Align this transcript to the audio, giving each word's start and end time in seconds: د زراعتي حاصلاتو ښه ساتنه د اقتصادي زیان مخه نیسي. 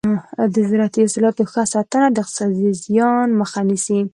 د 0.53 0.55
زراعتي 0.69 1.01
حاصلاتو 1.05 1.43
ښه 1.51 1.63
ساتنه 1.73 2.07
د 2.11 2.17
اقتصادي 2.23 2.69
زیان 2.83 3.27
مخه 3.39 3.61
نیسي. 3.69 3.99